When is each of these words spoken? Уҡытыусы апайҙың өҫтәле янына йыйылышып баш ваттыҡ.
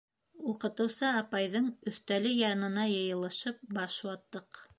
Уҡытыусы 0.51 1.05
апайҙың 1.09 1.67
өҫтәле 1.91 2.33
янына 2.39 2.87
йыйылышып 2.95 3.61
баш 3.79 4.01
ваттыҡ. 4.11 4.63